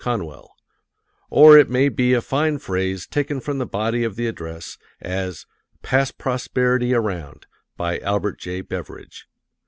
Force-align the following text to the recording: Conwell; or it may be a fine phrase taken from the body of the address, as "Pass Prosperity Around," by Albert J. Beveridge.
Conwell; 0.03 0.55
or 1.29 1.59
it 1.59 1.69
may 1.69 1.87
be 1.87 2.13
a 2.15 2.21
fine 2.23 2.57
phrase 2.57 3.05
taken 3.05 3.39
from 3.39 3.59
the 3.59 3.67
body 3.67 4.03
of 4.03 4.15
the 4.15 4.25
address, 4.25 4.79
as 4.99 5.45
"Pass 5.83 6.09
Prosperity 6.09 6.91
Around," 6.95 7.45
by 7.77 7.99
Albert 7.99 8.39
J. 8.39 8.61
Beveridge. 8.61 9.27